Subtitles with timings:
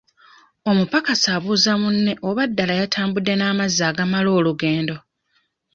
[0.69, 4.95] Omupakasi abuuza munne oba ddala yatambudde n'amazzi agamala olugendo.